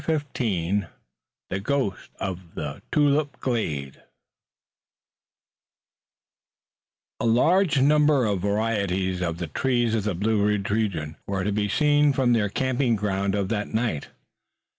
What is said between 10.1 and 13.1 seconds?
Blue Ridge region were to be seen from their camping